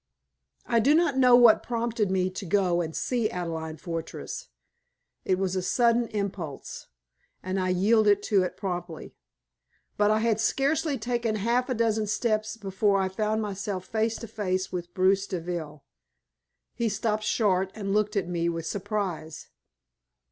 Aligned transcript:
I 0.65 0.79
do 0.79 0.95
not 0.95 1.15
know 1.19 1.35
what 1.35 1.61
prompted 1.61 2.09
me 2.09 2.31
to 2.31 2.43
go 2.43 2.81
and 2.81 2.95
see 2.95 3.29
Adelaide 3.29 3.79
Fortress. 3.79 4.47
It 5.25 5.37
was 5.37 5.55
a 5.55 5.61
sudden 5.61 6.07
impulse, 6.07 6.87
and 7.43 7.59
I 7.59 7.69
yielded 7.69 8.23
to 8.23 8.41
it 8.41 8.57
promptly. 8.57 9.13
But 9.97 10.09
I 10.09 10.17
had 10.21 10.39
scarcely 10.39 10.97
taken 10.97 11.35
half 11.35 11.69
a 11.69 11.75
dozen 11.75 12.07
steps 12.07 12.57
before 12.57 12.99
I 12.99 13.09
found 13.09 13.43
myself 13.43 13.85
face 13.85 14.15
to 14.15 14.27
face 14.27 14.71
with 14.71 14.91
Bruce 14.95 15.27
Deville. 15.27 15.83
He 16.73 16.89
stopped 16.89 17.21
short, 17.23 17.69
and 17.75 17.93
looked 17.93 18.15
at 18.15 18.27
me 18.27 18.49
with 18.49 18.65
surprise. 18.65 19.49